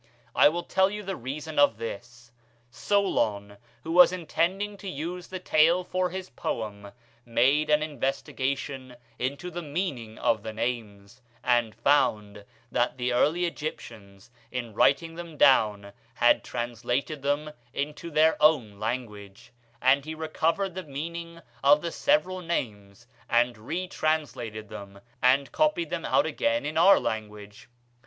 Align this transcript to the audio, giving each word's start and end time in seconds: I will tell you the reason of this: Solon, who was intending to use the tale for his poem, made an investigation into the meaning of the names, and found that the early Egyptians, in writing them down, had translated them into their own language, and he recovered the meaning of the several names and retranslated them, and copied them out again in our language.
I 0.35 0.49
will 0.49 0.63
tell 0.63 0.89
you 0.89 1.03
the 1.03 1.15
reason 1.15 1.59
of 1.59 1.77
this: 1.77 2.31
Solon, 2.71 3.57
who 3.83 3.91
was 3.91 4.11
intending 4.11 4.75
to 4.77 4.89
use 4.89 5.27
the 5.27 5.37
tale 5.37 5.83
for 5.83 6.09
his 6.09 6.31
poem, 6.31 6.91
made 7.23 7.69
an 7.69 7.83
investigation 7.83 8.95
into 9.19 9.51
the 9.51 9.61
meaning 9.61 10.17
of 10.17 10.41
the 10.41 10.53
names, 10.53 11.21
and 11.43 11.75
found 11.75 12.45
that 12.71 12.97
the 12.97 13.13
early 13.13 13.45
Egyptians, 13.45 14.31
in 14.51 14.73
writing 14.73 15.13
them 15.13 15.37
down, 15.37 15.93
had 16.15 16.43
translated 16.43 17.21
them 17.21 17.51
into 17.71 18.09
their 18.09 18.41
own 18.41 18.79
language, 18.79 19.51
and 19.79 20.03
he 20.03 20.15
recovered 20.15 20.73
the 20.73 20.81
meaning 20.81 21.41
of 21.63 21.83
the 21.83 21.91
several 21.91 22.41
names 22.41 23.05
and 23.29 23.55
retranslated 23.55 24.67
them, 24.67 24.99
and 25.21 25.51
copied 25.51 25.91
them 25.91 26.05
out 26.05 26.25
again 26.25 26.65
in 26.65 26.75
our 26.75 26.99
language. 26.99 27.69